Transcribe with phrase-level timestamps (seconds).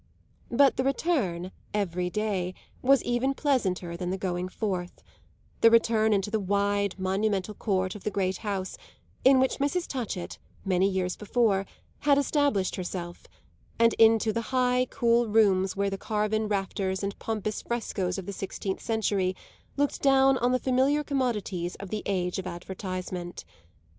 [0.49, 5.03] But the return, every day, was even pleasanter than the going forth;
[5.59, 8.79] the return into the wide, monumental court of the great house
[9.23, 9.85] in which Mrs.
[9.87, 11.67] Touchett, many years before,
[11.99, 13.27] had established herself,
[13.77, 18.33] and into the high, cool rooms where the carven rafters and pompous frescoes of the
[18.33, 19.35] sixteenth century
[19.77, 23.45] looked down on the familiar commodities of the age of advertisement.